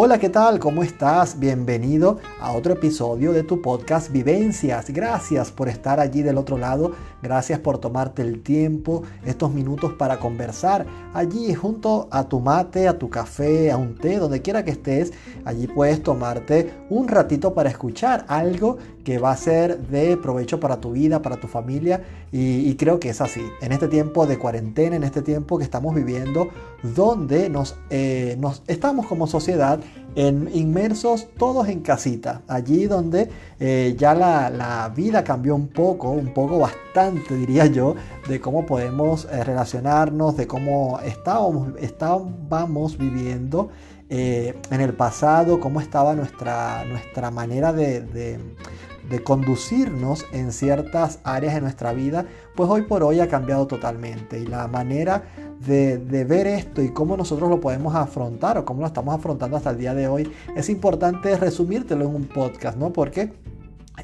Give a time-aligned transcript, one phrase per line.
[0.00, 0.60] Hola, ¿qué tal?
[0.60, 1.40] ¿Cómo estás?
[1.40, 4.90] Bienvenido a otro episodio de tu podcast Vivencias.
[4.90, 6.92] Gracias por estar allí del otro lado.
[7.22, 12.98] Gracias por tomarte el tiempo, estos minutos para conversar allí junto a tu mate, a
[12.98, 15.12] tu café, a un té, donde quiera que estés.
[15.44, 20.80] Allí puedes tomarte un ratito para escuchar algo que va a ser de provecho para
[20.80, 22.04] tu vida, para tu familia.
[22.30, 23.42] Y, creo que es así.
[23.62, 26.48] En este tiempo de cuarentena, en este tiempo que estamos viviendo,
[26.82, 29.80] donde nos, eh, estamos como sociedad
[30.14, 33.30] en, inmersos todos en casita, allí donde
[33.60, 37.94] eh, ya la, vida cambió un poco, un poco bastante diría yo,
[38.28, 43.70] de cómo podemos eh, relacionarnos, de cómo estábamos, estábamos viviendo
[44.08, 48.38] eh, en el pasado, cómo estaba nuestra, nuestra manera de
[49.08, 54.38] de conducirnos en ciertas áreas de nuestra vida, pues hoy por hoy ha cambiado totalmente.
[54.38, 55.22] Y la manera
[55.66, 59.70] de, ver esto y cómo nosotros lo podemos afrontar o cómo lo estamos afrontando hasta
[59.70, 62.92] el día de hoy, es importante resumírtelo en un podcast, ¿no?
[62.92, 63.32] Porque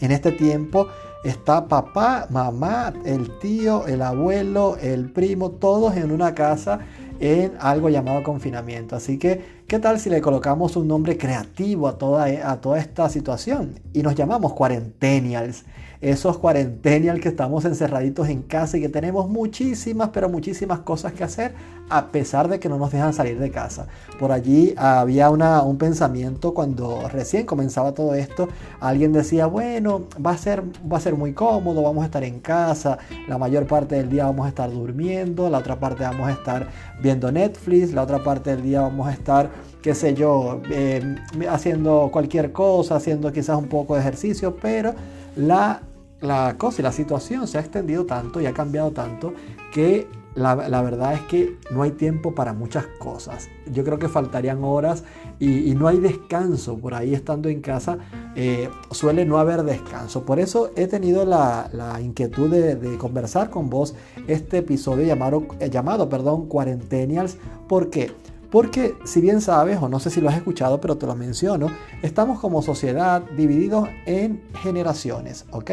[0.01, 0.89] en este tiempo
[1.25, 6.81] está papá, mamá, el tío, el abuelo, el primo, todos en una casa
[7.21, 8.97] en algo llamado confinamiento.
[8.97, 13.09] Así que, ¿qué tal si le colocamos un nombre creativo a toda, a toda esta
[13.09, 13.81] situación?
[13.93, 15.65] Y nos llamamos cuarentenials
[16.05, 21.25] esos cuarentenial que estamos encerraditos en casa y que tenemos muchísimas, pero muchísimas cosas que
[21.25, 21.55] hacer
[21.89, 23.87] a pesar de que no nos dejan salir de casa.
[24.19, 28.49] Por allí había una, un pensamiento cuando recién comenzaba todo esto,
[28.81, 32.41] alguien decía, bueno, va a, ser, va a ser muy cómodo, vamos a estar en
[32.41, 36.33] casa, la mayor parte del día vamos a estar durmiendo, la otra parte vamos a
[36.33, 36.69] estar
[37.03, 41.17] viendo Netflix, la otra parte del día vamos a estar qué sé yo, eh,
[41.51, 44.95] haciendo cualquier cosa, haciendo quizás un poco de ejercicio, pero
[45.37, 45.83] la
[46.21, 49.35] la cosa y la situación se ha extendido tanto y ha cambiado tanto
[49.73, 53.49] que la, verdad es que no hay tiempo para muchas cosas.
[53.73, 55.05] Yo creo que faltarían horas
[55.39, 56.77] y, no hay descanso.
[56.77, 57.99] Por ahí estando en casa
[58.35, 60.25] eh, suele no haber descanso.
[60.25, 63.95] Por eso he tenido la, inquietud de, conversar con vos
[64.27, 67.37] este episodio llamado, eh, llamado perdón, Cuarentenials.
[67.69, 68.13] ¿Por qué?
[68.55, 71.73] Porque si bien sabes, o no sé si lo has escuchado, pero te lo menciono,
[72.03, 75.71] estamos como sociedad divididos en generaciones, ¿ok?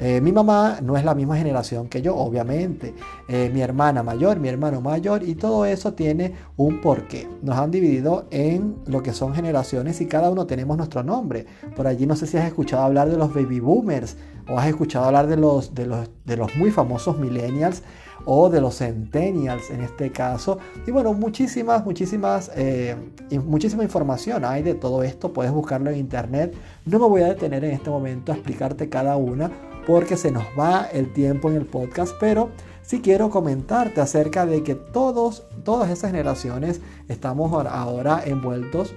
[0.00, 2.92] Eh, mi mamá no es la misma generación que yo, obviamente.
[3.28, 7.28] Eh, mi hermana mayor, mi hermano mayor, y todo eso tiene un porqué.
[7.40, 11.46] Nos han dividido en lo que son generaciones y cada uno tenemos nuestro nombre.
[11.76, 14.16] Por allí no sé si has escuchado hablar de los baby boomers
[14.48, 17.84] o has escuchado hablar de los, de los, de los muy famosos millennials
[18.26, 20.58] o de los centennials en este caso.
[20.86, 22.96] Y bueno, muchísimas, muchísimas, eh,
[23.44, 25.32] muchísima información hay de todo esto.
[25.32, 26.54] Puedes buscarlo en internet.
[26.86, 29.50] No me voy a detener en este momento a explicarte cada una
[29.86, 32.50] porque se nos va el tiempo en el podcast, pero
[32.82, 38.94] sí quiero comentarte acerca de que todos, todas esas generaciones estamos ahora envueltos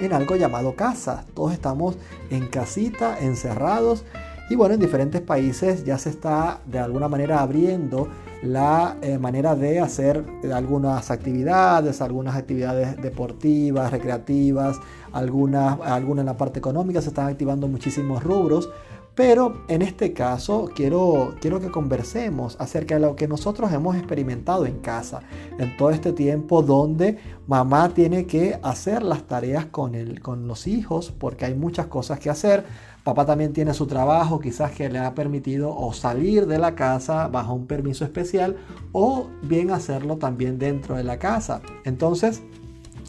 [0.00, 1.24] en algo llamado casa.
[1.34, 1.96] Todos estamos
[2.30, 4.04] en casita, encerrados.
[4.50, 8.08] Y bueno, en diferentes países ya se está de alguna manera abriendo
[8.42, 14.78] la eh, manera de hacer algunas actividades, algunas actividades deportivas, recreativas,
[15.12, 18.68] algunas, algunas en la parte económica, se están activando muchísimos rubros.
[19.14, 24.64] Pero en este caso quiero, quiero que conversemos acerca de lo que nosotros hemos experimentado
[24.64, 25.20] en casa,
[25.58, 30.66] en todo este tiempo donde mamá tiene que hacer las tareas con, el, con los
[30.66, 32.64] hijos, porque hay muchas cosas que hacer
[33.04, 37.26] Papá también tiene su trabajo, quizás que le ha permitido o salir de la casa
[37.26, 38.56] bajo un permiso especial
[38.92, 41.62] o bien hacerlo también dentro de la casa.
[41.84, 42.42] Entonces,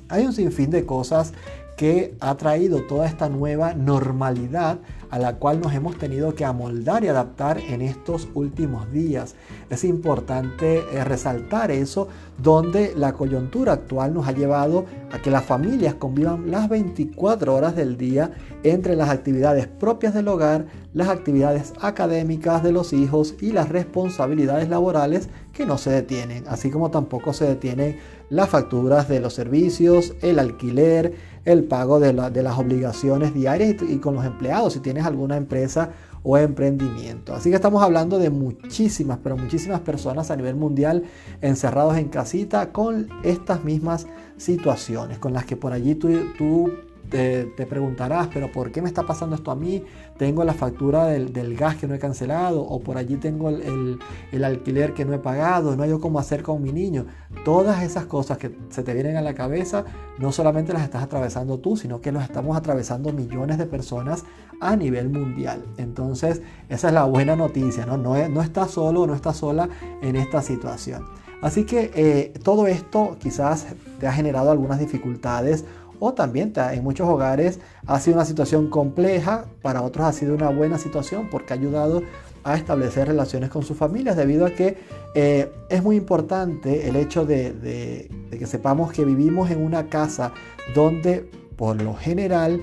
[0.09, 1.33] hay un sinfín de cosas
[1.77, 4.79] que ha traído toda esta nueva normalidad
[5.13, 9.35] a la cual nos hemos tenido que amoldar y adaptar en estos últimos días.
[9.69, 12.07] Es importante eh, resaltar eso,
[12.41, 17.75] donde la coyuntura actual nos ha llevado a que las familias convivan las 24 horas
[17.75, 18.31] del día
[18.63, 24.67] entre las actividades propias del hogar, las actividades académicas de los hijos y las responsabilidades
[24.67, 27.99] laborales que no se detienen, así como tampoco se detienen
[28.33, 31.13] las facturas de los servicios, el alquiler,
[31.45, 35.91] el pago de, las obligaciones diarias y, con los empleados si tienes alguna empresa
[36.23, 37.35] o emprendimiento.
[37.35, 41.03] Así que estamos hablando de muchísimas, pero muchísimas personas a nivel mundial
[41.41, 44.07] encerrados en casita con estas mismas
[44.37, 46.71] situaciones, con las que por allí tú,
[47.09, 49.83] te, preguntarás, pero ¿por qué me está pasando esto a mí?
[50.17, 53.99] Tengo la factura del, gas que no he cancelado o por allí tengo el,
[54.43, 57.05] alquiler que no he pagado, no hay cómo hacer con mi niño.
[57.45, 59.85] Todas esas cosas que se te vienen a la cabeza,
[60.19, 64.23] no solamente las estás atravesando tú, sino que las estamos atravesando millones de personas
[64.59, 65.63] a nivel mundial.
[65.77, 67.97] Entonces, esa es la buena noticia, ¿no?
[67.97, 69.69] No, estás solo, no estás sola
[70.01, 71.05] en esta situación.
[71.41, 73.67] Así que eh, todo esto quizás
[73.99, 75.65] te ha generado algunas dificultades
[75.99, 80.49] o también en muchos hogares ha sido una situación compleja, para otros ha sido una
[80.49, 82.01] buena situación porque ha ayudado
[82.43, 84.77] a establecer relaciones con sus familias debido a que
[85.15, 90.33] eh, es muy importante el hecho de que sepamos que vivimos en una casa
[90.75, 92.61] donde por lo general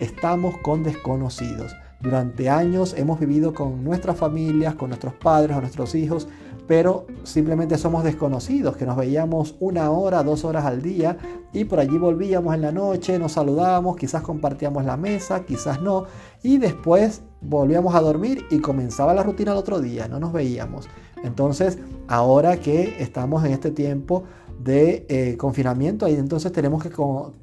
[0.00, 1.74] estamos con desconocidos.
[2.00, 6.28] Durante años hemos vivido con nuestras familias, con nuestros padres o nuestros hijos,
[6.68, 11.16] pero simplemente somos desconocidos, que nos veíamos una hora, dos horas al día
[11.52, 16.04] y por allí volvíamos en la noche, nos saludábamos, quizás compartíamos la mesa, quizás no,
[16.42, 20.88] y después volvíamos a dormir y comenzaba la rutina el otro día, no nos veíamos.
[21.24, 24.24] Entonces, ahora que estamos en este tiempo
[24.58, 26.90] de eh, confinamiento, ahí entonces tenemos que,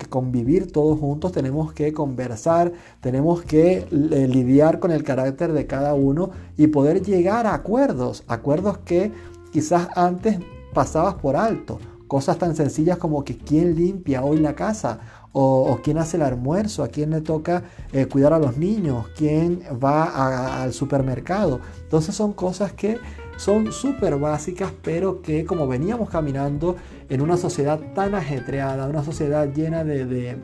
[0.10, 5.94] convivir todos juntos, tenemos que conversar, tenemos que eh, lidiar con el carácter de cada
[5.94, 9.12] uno y poder llegar a acuerdos, acuerdos que
[9.52, 10.40] quizás antes
[10.74, 15.00] pasabas por alto, cosas tan sencillas como que quién limpia hoy la casa
[15.38, 19.60] o, quién hace el almuerzo, a quién le toca eh, cuidar a los niños, quién
[19.84, 21.60] va al supermercado.
[21.84, 23.00] Entonces son cosas que
[23.38, 26.76] son súper básicas, pero que como veníamos caminando
[27.10, 30.38] en una sociedad tan ajetreada, una sociedad llena de,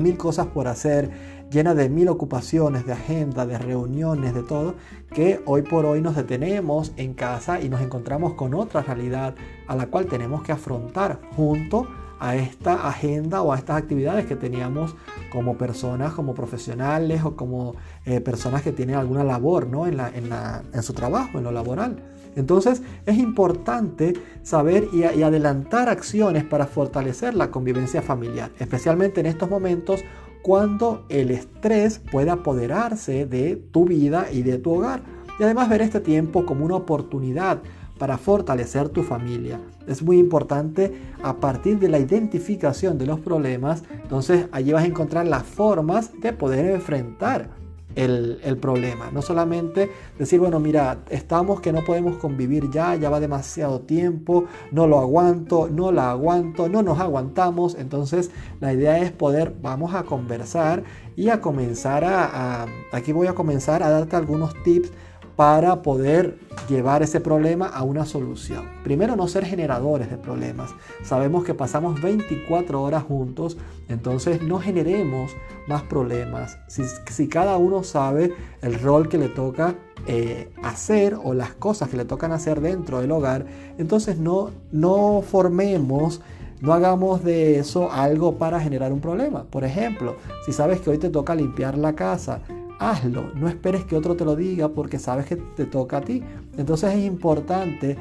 [0.00, 1.10] mil cosas por hacer,
[1.50, 4.74] llena de mil ocupaciones, de agenda, de reuniones, de todo,
[5.12, 9.34] que hoy por hoy nos detenemos en casa y nos encontramos con otra realidad
[9.66, 11.86] a la cual tenemos que afrontar junto
[12.18, 14.96] a esta agenda o a estas actividades que teníamos
[15.30, 19.86] como personas, como profesionales o como eh, personas que tienen alguna labor ¿no?
[19.86, 22.02] en, en, su trabajo, en lo laboral.
[22.34, 29.26] Entonces es importante saber y, y, adelantar acciones para fortalecer la convivencia familiar, especialmente en
[29.26, 30.04] estos momentos
[30.42, 35.02] cuando el estrés puede apoderarse de tu vida y de tu hogar.
[35.38, 37.60] Y además ver este tiempo como una oportunidad
[37.98, 39.60] para fortalecer tu familia.
[39.86, 40.92] Es muy importante
[41.22, 46.10] a partir de la identificación de los problemas, entonces allí vas a encontrar las formas
[46.20, 47.50] de poder enfrentar
[47.96, 49.10] el, problema.
[49.10, 54.44] No solamente decir, bueno, mira, estamos que no podemos convivir ya, ya va demasiado tiempo,
[54.70, 57.74] no lo aguanto, no la aguanto, no nos aguantamos.
[57.74, 60.84] Entonces la idea es poder, vamos a conversar
[61.16, 64.92] y a comenzar a aquí voy a comenzar a darte algunos tips
[65.36, 66.38] para poder
[66.68, 68.64] llevar ese problema a una solución.
[68.82, 70.70] Primero, no ser generadores de problemas.
[71.04, 75.32] Sabemos que pasamos 24 horas juntos, entonces no generemos
[75.68, 76.58] más problemas.
[76.68, 79.74] Si, cada uno sabe el rol que le toca
[80.06, 83.44] eh, hacer o las cosas que le tocan hacer dentro del hogar,
[83.78, 86.20] entonces no, no formemos
[86.60, 89.44] no hagamos de eso algo para generar un problema.
[89.44, 90.16] Por ejemplo,
[90.46, 92.40] si sabes que hoy te toca limpiar la casa,
[92.78, 96.22] hazlo, no esperes que otro te lo diga porque sabes que te toca a ti.
[96.56, 97.96] Entonces es importante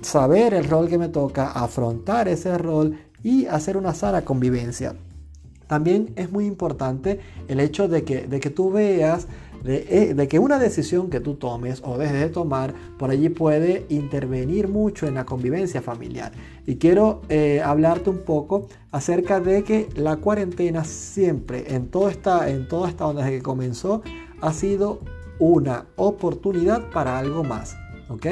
[0.00, 4.94] saber el rol que me toca, afrontar ese rol y hacer una sana convivencia.
[5.66, 9.26] También es muy importante el hecho de que, de que tú veas
[9.64, 13.84] eh, de, que una decisión que tú tomes o dejes de tomar por allí puede
[13.88, 16.32] intervenir mucho en la convivencia familiar.
[16.66, 22.48] Y quiero eh, hablarte un poco acerca de que la cuarentena siempre, en, todo esta,
[22.48, 24.02] en toda esta onda desde que comenzó,
[24.40, 25.00] ha sido
[25.38, 27.76] una oportunidad para algo más.
[28.08, 28.26] ¿ok?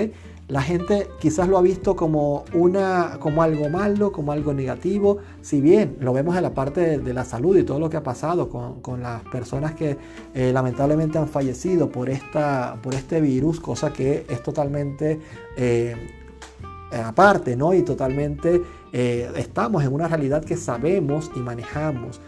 [0.46, 5.62] La gente quizás lo ha visto como, una, como algo malo, como algo negativo, si
[5.62, 8.50] bien lo vemos en la parte de, la salud y todo lo que ha pasado
[8.50, 9.96] con, las personas que
[10.34, 15.18] eh, lamentablemente han fallecido por, esta, por este virus, cosa que es totalmente
[15.56, 15.96] eh,
[17.02, 17.72] aparte, ¿no?
[17.74, 22.20] Y totalmente eh, estamos en una realidad que sabemos y manejamos.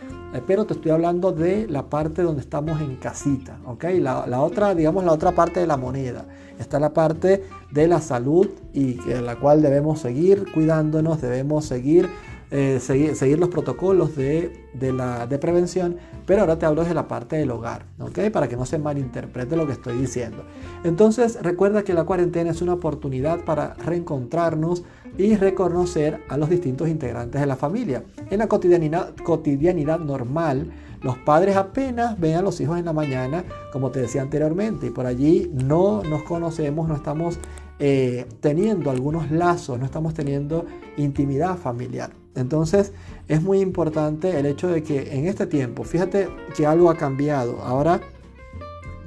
[0.47, 3.85] Pero te estoy hablando de la parte donde estamos en casita, ¿ok?
[4.00, 6.26] La, la otra, digamos, la otra parte de la moneda
[6.59, 12.09] está la parte de la salud y en la cual debemos seguir cuidándonos, debemos seguir,
[12.50, 16.95] eh, seguir, seguir, los protocolos de, de, la, de prevención, pero ahora te hablo de
[16.95, 18.31] la parte del hogar, ¿ok?
[18.33, 20.45] Para que no se malinterprete lo que estoy diciendo.
[20.85, 24.85] Entonces recuerda que la cuarentena es una oportunidad para reencontrarnos
[25.18, 28.04] y reconocer a los distintos integrantes de la familia.
[28.30, 30.70] En la cotidianidad, cotidianidad normal,
[31.02, 34.90] los padres apenas ven a los hijos en la mañana, como te decía anteriormente, y
[34.90, 37.38] por allí no nos conocemos, no estamos
[37.78, 40.64] eh, teniendo algunos lazos, no estamos teniendo
[40.96, 42.11] intimidad familiar.
[42.35, 42.92] Entonces
[43.28, 47.62] es muy importante el hecho de que en este tiempo, fíjate que algo ha cambiado.
[47.62, 48.00] Ahora,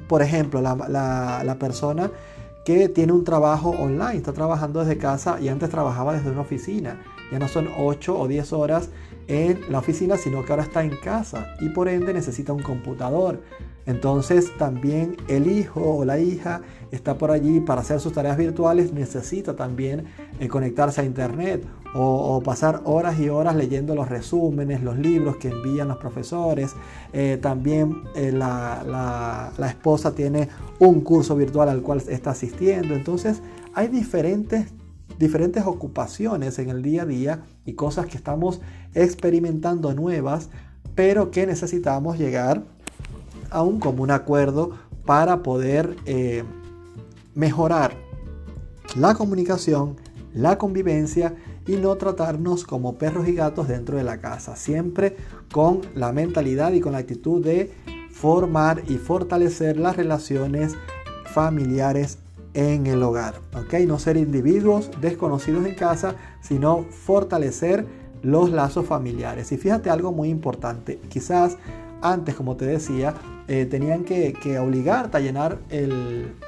[0.08, 2.10] por ejemplo, la, la persona
[2.64, 7.02] que tiene un trabajo online, está trabajando desde casa y antes trabajaba desde una oficina.
[7.30, 8.90] Ya no son 8 o 10 horas
[9.28, 13.40] en la oficina, sino que ahora está en casa y por ende necesita un computador.
[13.86, 18.92] Entonces también el hijo o la hija está por allí para hacer sus tareas virtuales,
[18.92, 20.04] necesita también
[20.38, 25.48] eh, conectarse a internet o, pasar horas y horas leyendo los resúmenes, los libros que
[25.48, 26.74] envían los profesores.
[27.12, 32.94] Eh, también eh, la, la esposa tiene un curso virtual al cual está asistiendo.
[32.94, 33.42] Entonces
[33.74, 34.66] hay diferentes
[35.18, 38.62] diferentes ocupaciones en el día a día y cosas que estamos
[38.94, 40.48] experimentando nuevas,
[40.94, 42.64] pero que necesitamos llegar
[43.50, 44.70] a un común acuerdo
[45.04, 46.44] para poder eh,
[47.34, 47.94] mejorar
[48.96, 49.96] la comunicación,
[50.34, 51.34] la convivencia
[51.66, 55.16] y no tratarnos como perros y gatos dentro de la casa, siempre
[55.52, 57.72] con la mentalidad y con la actitud de
[58.10, 60.74] formar y fortalecer las relaciones
[61.32, 62.18] familiares
[62.54, 63.74] en el hogar, ¿ok?
[63.86, 67.86] No ser individuos desconocidos en casa, sino fortalecer
[68.22, 69.52] los lazos familiares.
[69.52, 71.56] Y fíjate algo muy importante, quizás
[72.02, 73.14] antes, como te decía,
[73.48, 75.58] eh, tenían que, obligarte a llenar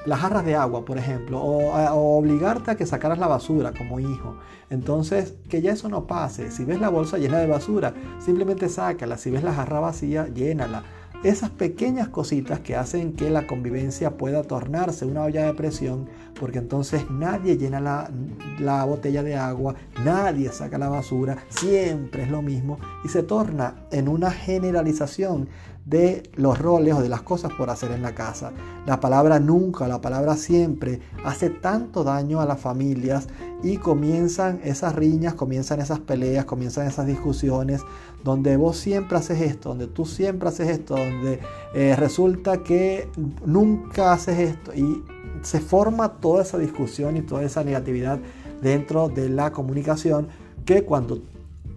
[0.06, 4.36] las jarras de agua, por ejemplo, o, obligarte a que sacaras la basura como hijo.
[4.70, 6.50] Entonces, que ya eso no pase.
[6.50, 9.18] Si ves la bolsa llena de basura, simplemente sácala.
[9.18, 10.84] Si ves la jarra vacía, llénala.
[11.22, 16.58] Esas pequeñas cositas que hacen que la convivencia pueda tornarse una olla de presión, porque
[16.58, 18.10] entonces nadie llena la,
[18.58, 23.86] la, botella de agua, nadie saca la basura, siempre es lo mismo y se torna
[23.92, 25.48] en una generalización
[25.84, 28.52] de los roles o de las cosas por hacer en la casa.
[28.86, 33.28] La palabra nunca, la palabra siempre hace tanto daño a las familias
[33.62, 37.82] y comienzan esas riñas, comienzan esas peleas, comienzan esas discusiones
[38.22, 41.40] donde vos siempre haces esto, donde tú siempre haces esto, donde
[41.74, 43.08] eh, resulta que
[43.44, 45.02] nunca haces esto y
[45.42, 48.20] se forma toda esa discusión y toda esa negatividad
[48.60, 50.28] dentro de la comunicación
[50.64, 51.20] que cuando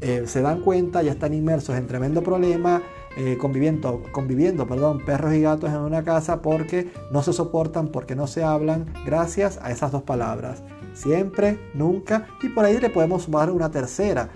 [0.02, 2.84] eh, se dan cuenta ya están inmersos en tremendo problema
[3.18, 8.16] eh, conviviendo, conviviendo perdón, perros y gatos en una casa porque no se soportan, porque
[8.16, 10.64] no se hablan, gracias a esas dos palabras.
[10.94, 14.30] Siempre, nunca, y por ahí le podemos sumar una tercera,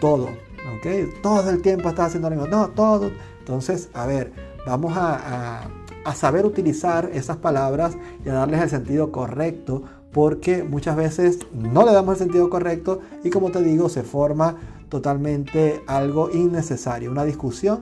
[0.00, 0.24] todo.
[0.24, 1.20] ¿ok?
[1.22, 3.10] Todo el tiempo está haciendo lo mismo, no, todo.
[3.38, 4.32] Entonces, a ver,
[4.66, 5.68] vamos a,
[6.04, 11.84] a saber utilizar esas palabras y a darles el sentido correcto porque muchas veces no
[11.84, 14.56] le damos el sentido correcto y como te digo se forma
[14.88, 17.80] totalmente algo innecesario, una discusión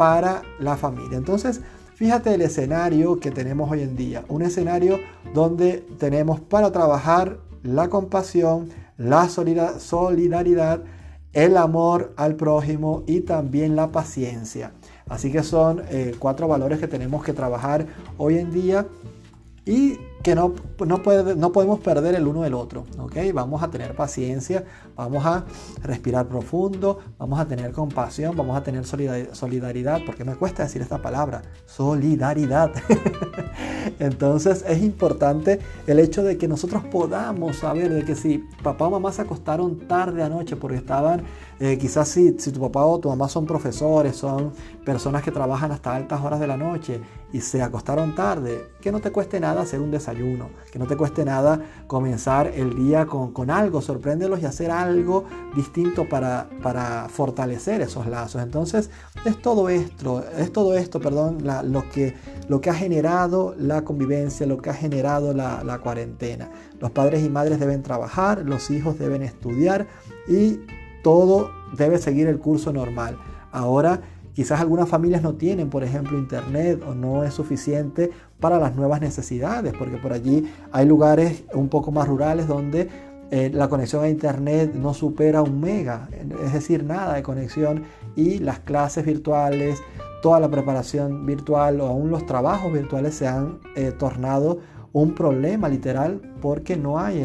[0.00, 1.18] para la familia.
[1.18, 1.60] Entonces,
[1.94, 4.24] fíjate el escenario que tenemos hoy en día.
[4.28, 4.98] Un escenario
[5.34, 10.80] donde tenemos para trabajar la compasión, la solidaridad,
[11.34, 14.72] el amor al prójimo y también la paciencia.
[15.06, 18.86] Así que son eh, cuatro valores que tenemos que trabajar hoy en día
[19.66, 20.54] y que no,
[20.86, 22.84] no, puede, no podemos perder el uno del otro.
[22.98, 23.32] ¿okay?
[23.32, 24.64] Vamos a tener paciencia,
[24.96, 25.44] vamos a
[25.82, 31.00] respirar profundo, vamos a tener compasión, vamos a tener solidaridad, porque me cuesta decir esta
[31.00, 32.72] palabra, solidaridad.
[33.98, 38.90] Entonces es importante el hecho de que nosotros podamos saber de que si papá o
[38.90, 41.22] mamá se acostaron tarde anoche porque estaban,
[41.58, 44.52] eh, quizás si, si tu papá o tu mamá son profesores, son
[44.84, 47.00] personas que trabajan hasta altas horas de la noche
[47.32, 50.09] y se acostaron tarde, que no te cueste nada hacer un desayuno,
[50.70, 55.24] que no te cueste nada comenzar el día con, algo, sorpréndelos y hacer algo
[55.54, 56.48] distinto para,
[57.08, 58.42] fortalecer esos lazos.
[58.42, 58.90] Entonces
[59.24, 62.14] es todo esto, es todo esto, perdón, lo, que,
[62.48, 66.50] lo que ha generado la convivencia, lo que ha generado la, la cuarentena.
[66.80, 69.86] Los padres y madres deben trabajar, los hijos deben estudiar
[70.28, 70.60] y
[71.02, 73.16] todo debe seguir el curso normal.
[73.52, 74.00] Ahora
[74.34, 78.10] Quizás algunas familias no tienen, por ejemplo, internet o no es suficiente
[78.40, 82.88] para las nuevas necesidades, porque por allí hay lugares un poco más rurales donde
[83.30, 86.08] eh, la conexión a internet no supera un mega,
[86.44, 87.84] es decir, nada de conexión
[88.16, 89.80] y las clases virtuales,
[90.20, 94.58] toda la preparación virtual o aún los trabajos virtuales se han eh, tornado
[94.92, 97.24] un problema literal porque no hay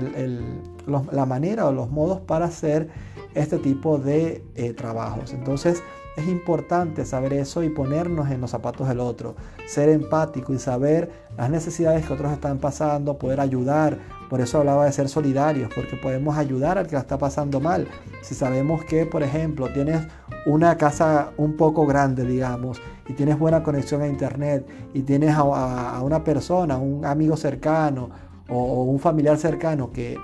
[0.85, 2.89] la manera o los modos para hacer
[3.33, 5.33] este tipo de eh, trabajos.
[5.33, 5.81] Entonces,
[6.15, 9.35] es importante saber eso y ponernos en los zapatos del otro,
[9.67, 13.97] ser empático y saber las necesidades que otros están pasando, poder ayudar.
[14.29, 17.87] Por eso hablaba de ser solidarios, porque podemos ayudar al que la está pasando mal.
[18.21, 20.07] Si sabemos que, por ejemplo, tienes
[20.45, 26.01] una casa un poco grande, digamos, y tienes buena conexión a internet, y tienes a,
[26.01, 28.09] una persona, un amigo cercano
[28.49, 30.17] o un familiar cercano que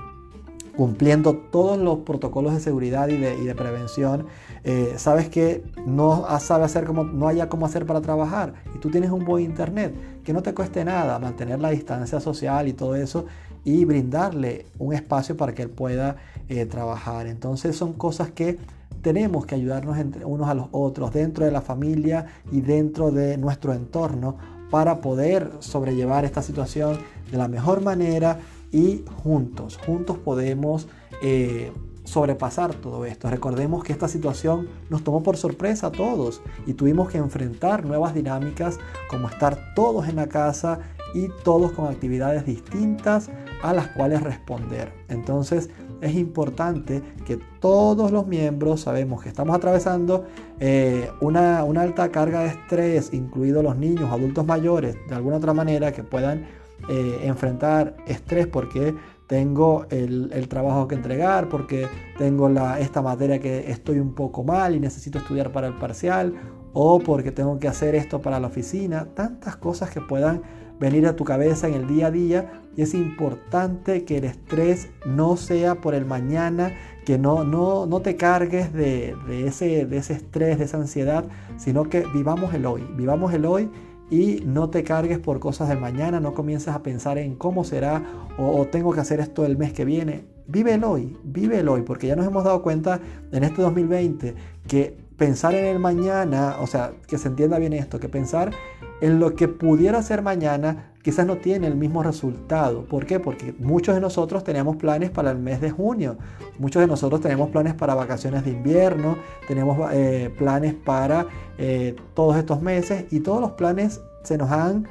[0.82, 4.26] cumpliendo todos los protocolos de seguridad y de, prevención,
[4.64, 8.90] eh, sabes que no sabe hacer como, no haya cómo hacer para trabajar y tú
[8.90, 12.96] tienes un buen internet, que no te cueste nada mantener la distancia social y todo
[12.96, 13.28] eso
[13.64, 16.16] y brindarle un espacio para que él pueda
[16.50, 17.28] eh, trabajar.
[17.28, 18.58] Entonces son cosas que
[19.04, 23.38] tenemos que ayudarnos entre unos a los otros dentro de la familia y dentro de
[23.38, 24.36] nuestro entorno
[24.72, 26.98] para poder sobrellevar esta situación
[27.30, 28.40] de la mejor manera
[28.72, 30.88] y juntos, juntos podemos
[31.22, 31.72] eh,
[32.04, 33.30] sobrepasar todo esto.
[33.30, 38.14] Recordemos que esta situación nos tomó por sorpresa a todos y tuvimos que enfrentar nuevas
[38.14, 40.80] dinámicas como estar todos en la casa
[41.14, 43.30] y todos con actividades distintas
[43.62, 44.92] a las cuales responder.
[45.10, 45.70] Entonces
[46.02, 50.26] es importante que todos los miembros sabemos que estamos atravesando
[50.60, 55.54] eh, una, una, alta carga de estrés, incluidos los niños, adultos mayores, de alguna otra
[55.54, 56.48] manera que puedan
[56.90, 58.96] eh, enfrentar estrés porque
[59.32, 64.80] tengo el, trabajo que entregar, porque tengo esta materia que estoy un poco mal y
[64.82, 66.34] necesito estudiar para el parcial,
[66.74, 70.42] o porque tengo que hacer esto para la oficina, tantas cosas que puedan
[70.82, 72.52] venir a tu cabeza en el día a día.
[72.76, 76.74] Y es importante que el estrés no sea por el mañana,
[77.06, 81.24] que no, no, no te cargues de, ese, de ese estrés, de esa ansiedad,
[81.58, 83.70] sino que vivamos el hoy, vivamos el hoy
[84.12, 88.04] y no te cargues por cosas del mañana, no comiences a pensar en cómo será
[88.38, 90.26] o, tengo que hacer esto el mes que viene.
[90.48, 93.00] Vive el hoy, vive el hoy, porque ya nos hemos dado cuenta
[93.32, 94.36] en este 2020
[94.68, 98.52] que pensar en el mañana, o sea, que se entienda bien esto, que pensar
[99.02, 102.86] en lo que pudiera ser mañana quizás no tiene el mismo resultado.
[102.86, 103.20] ¿Por qué?
[103.20, 106.18] Porque muchos de nosotros tenemos planes para el mes de junio,
[106.60, 109.18] muchos de nosotros tenemos planes para vacaciones de invierno,
[109.48, 111.26] tenemos eh, planes para
[111.58, 114.88] eh, todos estos meses y todos los planes se nos han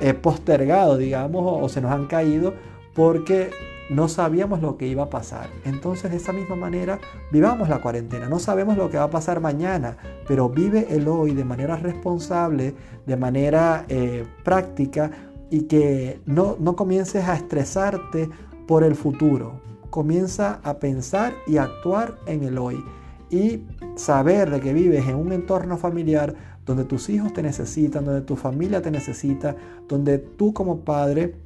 [0.00, 2.54] eh, postergado, digamos, o, se nos han caído
[2.94, 3.50] porque
[3.90, 5.48] no sabíamos lo que iba a pasar.
[5.64, 6.98] Entonces, de esa misma manera,
[7.32, 8.28] vivamos la cuarentena.
[8.28, 12.74] No sabemos lo que va a pasar mañana, pero vive el hoy de manera responsable,
[13.06, 13.86] de manera
[14.44, 15.10] práctica,
[15.50, 18.28] y que no, no comiences a estresarte
[18.66, 19.62] por el futuro.
[19.88, 22.84] Comienza a pensar y actuar en el hoy
[23.30, 23.64] y
[23.96, 26.34] saber de que vives en un entorno familiar
[26.66, 29.56] donde tus hijos te necesitan, donde tu familia te necesita,
[29.88, 31.36] donde tú como padre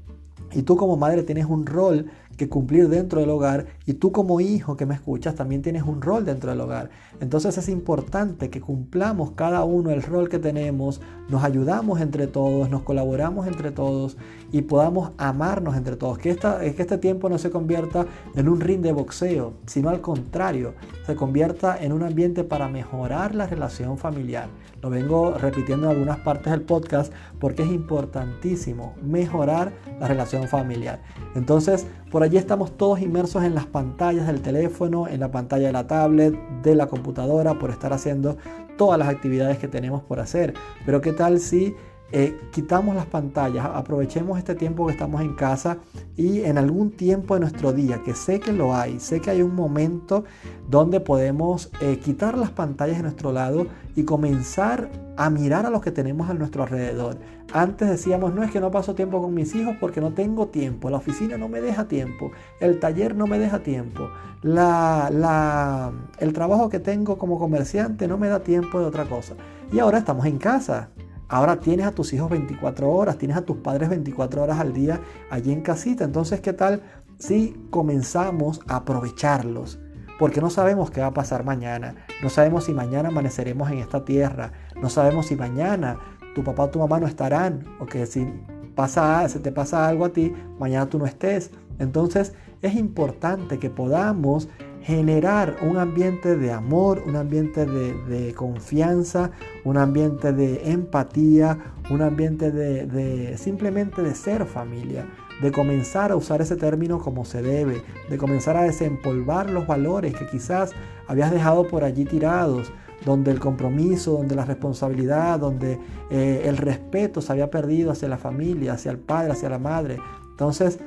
[0.53, 4.41] y tú como madre tienes un rol que cumplir dentro del hogar y tú como
[4.41, 6.91] hijo que me escuchas también tienes un rol dentro del hogar.
[7.23, 12.69] Entonces es importante que cumplamos cada uno el rol que tenemos, nos ayudamos entre todos,
[12.69, 14.17] nos colaboramos entre todos
[14.51, 16.19] y podamos amarnos entre todos.
[16.19, 20.75] Que, este tiempo no se convierta en un ring de boxeo, sino al contrario,
[21.07, 24.49] se convierta en un ambiente para mejorar la relación familiar.
[24.83, 31.01] Lo vengo repitiendo en algunas partes del podcast porque es importantísimo mejorar la relación familiar.
[31.37, 35.73] Entonces, por allí estamos todos inmersos en las pantallas del teléfono, en la pantalla de
[35.73, 37.12] la tablet, de la computadora,
[37.59, 38.37] por estar haciendo
[38.77, 40.55] todas las actividades que tenemos por hacer.
[40.85, 41.75] Pero ¿qué tal si
[42.13, 45.79] eh, quitamos las pantallas, aprovechemos este tiempo que estamos en casa
[46.17, 49.41] y en algún tiempo de nuestro día, que sé que lo hay, sé que hay
[49.41, 50.25] un momento
[50.69, 55.83] donde podemos eh, quitar las pantallas de nuestro lado y comenzar a mirar a los
[55.83, 57.17] que tenemos a nuestro alrededor.
[57.55, 60.91] Antes decíamos, no es que no paso tiempo con mis hijos porque no tengo tiempo,
[60.91, 64.09] la oficina no me deja tiempo, el taller no me deja tiempo,
[64.43, 69.35] la, el trabajo que tengo como comerciante no me da tiempo de otra cosa.
[69.73, 70.91] Y ahora estamos en casa.
[71.33, 75.01] Ahora tienes a tus hijos 24 horas, tienes a tus padres 24 horas al día
[75.31, 76.05] allí en casita.
[76.05, 76.83] Entonces, ¿qué tal
[77.19, 79.81] si comenzamos a aprovecharlos?
[80.19, 81.95] Porque no sabemos qué va a pasar mañana.
[82.23, 84.53] No sabemos si mañana amaneceremos en esta tierra.
[84.83, 85.99] No sabemos si mañana
[86.35, 87.65] tu papá o tu mamá no estarán.
[87.81, 88.31] O que si
[88.75, 91.51] pasa, se te pasa algo a ti, mañana tú no estés.
[91.79, 94.51] Entonces es importante que podamos
[94.83, 99.31] generar un ambiente de amor, un ambiente de, confianza,
[99.65, 101.57] un ambiente de empatía,
[101.91, 105.07] un ambiente de, simplemente de ser familia,
[105.41, 110.15] de comenzar a usar ese término como se debe, de comenzar a desempolvar los valores
[110.15, 110.73] que quizás
[111.07, 112.73] habías dejado por allí tirados,
[113.05, 115.79] donde el compromiso, donde la responsabilidad, donde
[116.11, 119.99] eh, el respeto se había perdido hacia la familia, hacia el padre, hacia la madre.
[120.31, 120.79] Entonces,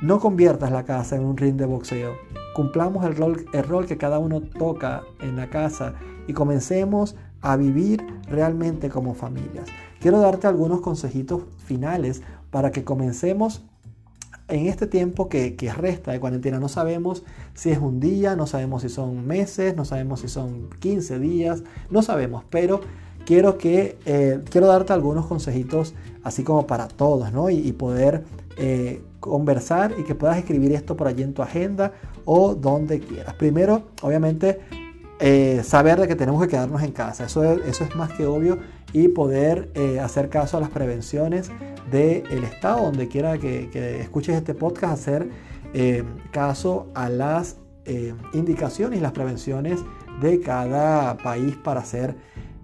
[0.00, 2.14] no conviertas la casa en un ring de boxeo
[2.54, 5.94] cumplamos el rol, el rol que cada uno toca en la casa
[6.26, 9.66] y comencemos a vivir realmente como familias.
[10.00, 13.62] Quiero darte algunos consejitos finales para que comencemos
[14.48, 16.58] en este tiempo que, resta de cuarentena.
[16.58, 20.70] No sabemos si es un día, no sabemos si son meses, no sabemos si son
[20.80, 22.80] 15 días, no sabemos, pero
[23.24, 27.50] quiero, que, eh, quiero darte algunos consejitos así como para todos, ¿no?
[27.50, 28.24] Y, poder
[28.56, 31.92] eh, conversar y que puedas escribir esto por allí en tu agenda
[32.26, 33.34] o donde quieras.
[33.34, 34.60] Primero, obviamente,
[35.18, 37.24] eh, saber de que tenemos que quedarnos en casa.
[37.24, 38.58] Eso es, más que obvio
[38.92, 41.50] y poder eh, hacer caso a las prevenciones
[41.90, 45.30] del Estado, donde quiera que, escuches este podcast, hacer
[45.72, 47.56] eh, caso a las
[48.32, 49.78] indicaciones y las prevenciones
[50.22, 52.16] de cada país para hacer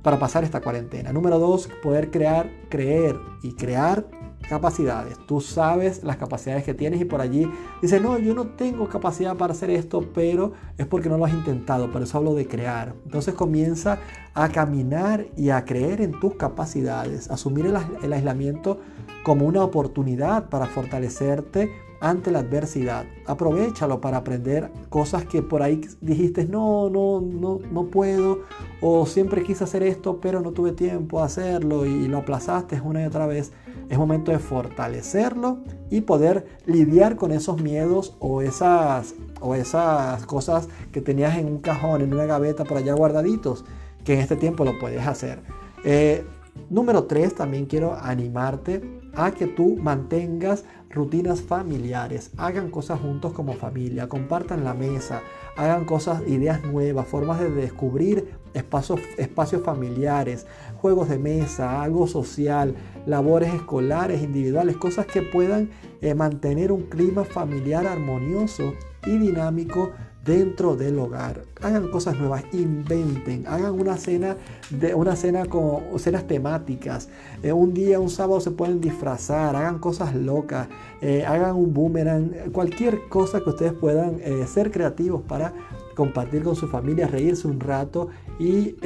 [0.02, 1.12] para pasar esta cuarentena.
[1.12, 4.06] Número dos, poder crear, creer y crear
[4.50, 5.16] capacidades.
[5.26, 7.48] Tú sabes las capacidades que tienes y por allí
[7.80, 11.32] dices, no, yo no tengo capacidad para hacer esto, pero es porque no lo has
[11.32, 11.90] intentado.
[11.92, 12.94] Por eso hablo de crear.
[13.04, 14.00] Entonces comienza
[14.34, 18.80] a caminar y a creer en tus capacidades, asumir el, el aislamiento
[19.22, 23.04] como una oportunidad para fortalecerte ante la adversidad.
[23.26, 28.40] Aprovechalo para aprender cosas que por ahí dijiste, no, no, no, no puedo,
[28.80, 33.02] o siempre quise hacer esto, pero no tuve tiempo de hacerlo y lo aplazaste una
[33.02, 33.52] y otra vez.
[33.88, 35.58] Es momento de fortalecerlo
[35.90, 41.58] y poder lidiar con esos miedos o esas, o esas cosas que tenías en un
[41.58, 43.64] cajón, en una gaveta por allá guardaditos,
[44.04, 45.40] que en este tiempo lo puedes hacer.
[45.84, 46.24] Eh,
[46.70, 53.54] número 3, también quiero animarte a que tú mantengas rutinas familiares, hagan cosas juntos como
[53.54, 55.22] familia, compartan la mesa,
[55.56, 60.46] hagan cosas, ideas nuevas, formas de descubrir espacios, espacios familiares,
[60.80, 62.74] juegos de mesa, algo social,
[63.06, 65.70] labores escolares, individuales, cosas que puedan
[66.00, 68.74] eh, mantener un clima familiar armonioso
[69.06, 69.92] y dinámico
[70.24, 71.42] dentro del hogar.
[71.62, 74.36] Hagan cosas nuevas, inventen, hagan una cena,
[74.70, 77.08] de, una cena con cenas temáticas.
[77.42, 80.68] Eh, un día, un sábado se pueden disfrazar, hagan cosas locas,
[81.00, 85.54] eh, hagan un boomerang, cualquier cosa que ustedes puedan eh, ser creativos para
[85.94, 88.76] compartir con su familia, reírse un rato y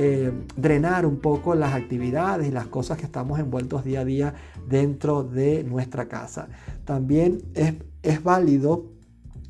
[0.57, 4.35] drenar un poco las actividades y las cosas que estamos envueltos día a día
[4.69, 6.49] dentro de nuestra casa.
[6.85, 8.94] También es, es válido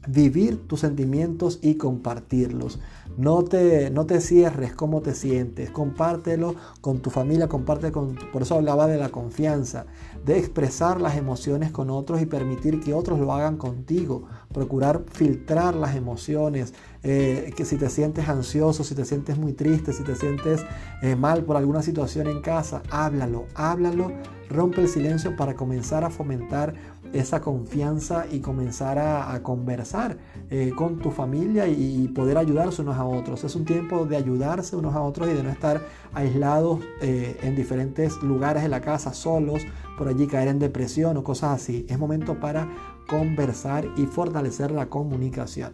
[0.06, 2.80] vivir tus sentimientos y compartirlos.
[3.16, 8.42] No te, no te cierres cómo te sientes, compártelo con tu familia, comparte con, por
[8.42, 9.86] eso hablaba de la confianza,
[10.24, 15.76] de expresar las emociones con otros y permitir que otros lo hagan contigo, procurar filtrar
[15.76, 20.16] las emociones, eh, que si te sientes ansioso, si te sientes muy triste, si te
[20.16, 20.64] sientes
[21.02, 24.10] eh, mal por alguna situación en casa, háblalo, háblalo,
[24.48, 26.74] rompe el silencio para comenzar a fomentar
[27.14, 30.18] esa confianza y comenzar a, conversar
[30.50, 33.44] eh, con tu familia y, poder ayudarse unos a otros.
[33.44, 35.80] Es un tiempo de ayudarse unos a otros y de no estar
[36.12, 39.62] aislados eh, en diferentes lugares de la casa, solos,
[39.96, 41.86] por allí caer en depresión o cosas así.
[41.88, 42.68] Es momento para
[43.08, 45.72] conversar y fortalecer la comunicación.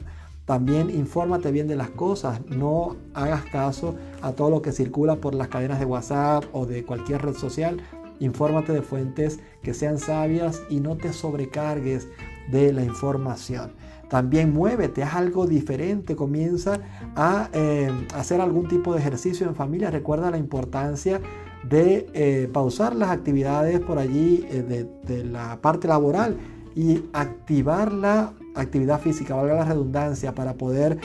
[0.51, 5.33] También infórmate bien de las cosas, no hagas caso a todo lo que circula por
[5.35, 7.81] las cadenas de WhatsApp o de cualquier red social,
[8.21, 12.09] Infórmate de fuentes que sean sabias y no te sobrecargues
[12.51, 13.73] de la información.
[14.09, 16.81] También muévete, haz algo diferente, comienza
[17.15, 19.91] a eh, hacer algún tipo de ejercicio en familia.
[19.91, 21.21] Recuerda la importancia
[21.69, 26.37] de eh, pausar las actividades por allí eh, de, de la parte laboral
[26.75, 30.99] y activar la actividad física, valga la redundancia, para poder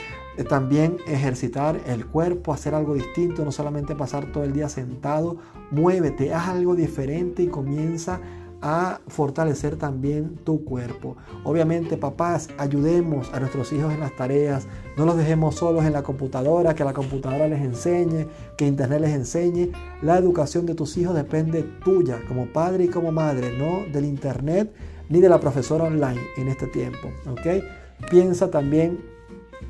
[0.44, 5.38] también ejercitar el cuerpo, hacer algo distinto, no solamente pasar todo el día sentado,
[5.70, 8.20] muévete, haz algo diferente y comienza
[8.62, 11.16] a fortalecer también tu cuerpo.
[11.44, 16.02] Obviamente, papás, ayudemos a nuestros hijos en las tareas, no los dejemos solos en la
[16.02, 19.70] computadora, que la computadora les enseñe, que internet les enseñe.
[20.02, 24.72] La educación de tus hijos depende tuya como padre y como madre, no del internet
[25.08, 27.08] ni de la profesora online en este tiempo.
[27.30, 27.62] ¿ok?
[28.10, 29.15] Piensa también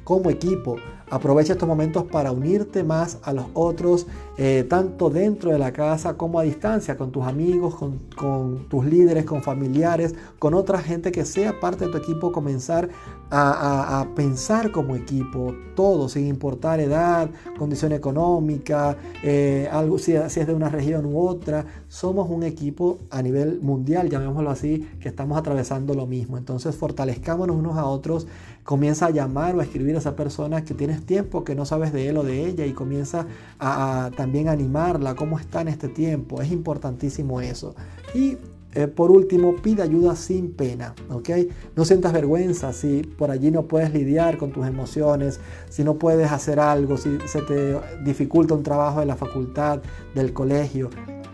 [0.06, 0.76] como equipo.
[1.08, 6.14] Aprovecha estos momentos para unirte más a los otros, eh, tanto dentro de la casa
[6.14, 11.24] como a distancia, con tus amigos, con, tus líderes, con familiares, con otra gente que
[11.24, 12.88] sea parte de tu equipo, comenzar
[13.30, 20.54] a, pensar como equipo, todo, sin importar edad, condición económica, eh, algo, si, es de
[20.54, 21.64] una región u otra.
[21.88, 26.36] Somos un equipo a nivel mundial, llamémoslo así, que estamos atravesando lo mismo.
[26.36, 28.26] Entonces fortalezcámonos unos a otros
[28.66, 31.92] comienza a llamar o a escribir a esa persona que tienes tiempo que no sabes
[31.92, 33.26] de él o de ella y comienza
[33.58, 36.40] a, también animarla, cómo está en este tiempo.
[36.40, 37.74] Es importantísimo eso.
[38.14, 38.38] Y
[38.74, 41.30] eh, por último, pide ayuda sin pena, ¿ok?
[41.74, 46.30] No sientas vergüenza si por allí no puedes lidiar con tus emociones, si no puedes
[46.30, 49.80] hacer algo, si se te dificulta un trabajo de la facultad,
[50.14, 50.90] del colegio.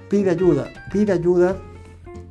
[0.09, 1.57] Pide ayuda, pide ayuda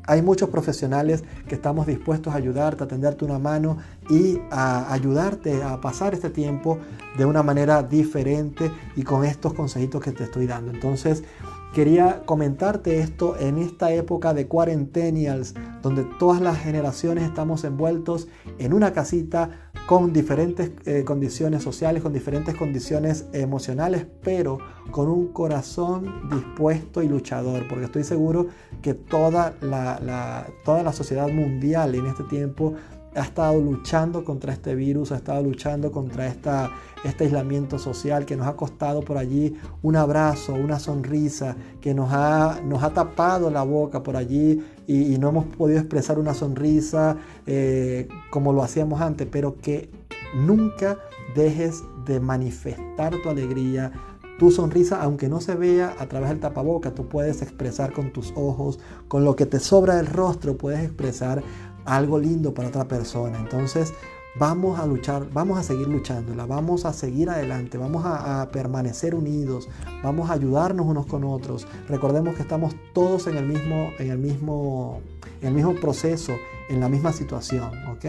[0.07, 3.77] hay muchos profesionales que estamos dispuestos a ayudarte, a tenderte una mano
[4.09, 6.79] y a ayudarte a pasar este tiempo
[7.17, 10.71] de una manera diferente y con estos consejitos que te estoy dando.
[10.71, 11.23] Entonces,
[11.73, 18.27] quería comentarte esto en esta época de cuarentenials, donde todas las generaciones estamos envueltos
[18.59, 24.57] en una casita con diferentes eh, condiciones sociales, con diferentes condiciones emocionales, pero
[24.89, 28.47] con un corazón dispuesto y luchador, porque estoy seguro
[28.81, 32.73] que toda la, toda la sociedad mundial en este tiempo
[33.15, 36.71] ha estado luchando contra este virus, ha estado luchando contra esta,
[37.03, 42.13] este aislamiento social que nos ha costado por allí un abrazo, una sonrisa, que nos
[42.13, 47.17] ha, nos ha tapado la boca por allí y, no hemos podido expresar una sonrisa
[47.45, 49.89] eh, como lo hacíamos antes, pero que
[50.35, 50.97] nunca
[51.35, 53.91] dejes de manifestar tu alegría,
[54.39, 58.33] tu sonrisa, aunque no se vea a través del tapaboca, tú puedes expresar con tus
[58.35, 61.43] ojos, con lo que te sobra del rostro, puedes expresar
[61.85, 63.39] algo lindo para otra persona.
[63.39, 63.93] Entonces,
[64.35, 69.67] vamos a luchar, vamos a seguir luchándola, vamos a seguir adelante, vamos a, permanecer unidos,
[70.03, 71.67] vamos a ayudarnos unos con otros.
[71.87, 75.01] Recordemos que estamos todos en el mismo, en el mismo,
[75.41, 76.33] en el mismo proceso,
[76.69, 78.05] en la misma situación, ¿ok?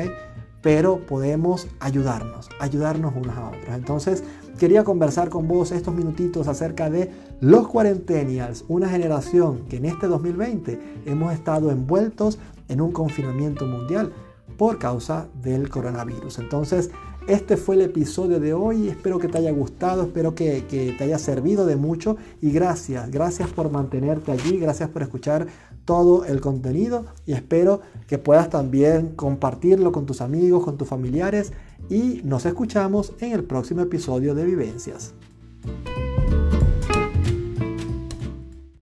[0.62, 3.74] Pero podemos ayudarnos, ayudarnos unos a otros.
[3.74, 4.22] Entonces,
[4.58, 10.06] quería conversar con vos estos minutitos acerca de los cuarentenials, una generación que en este
[10.06, 14.12] 2020 hemos estado envueltos en un confinamiento mundial
[14.62, 16.38] por causa del coronavirus.
[16.38, 16.92] Entonces,
[17.26, 18.88] este fue el episodio de hoy.
[18.88, 20.64] Espero que te haya gustado, espero que,
[20.96, 25.48] te haya servido de mucho y gracias, gracias por mantenerte allí, gracias por escuchar
[25.84, 31.52] todo el contenido y espero que puedas también compartirlo con tus amigos, con tus familiares
[31.90, 35.12] y nos escuchamos en el próximo episodio de Vivencias.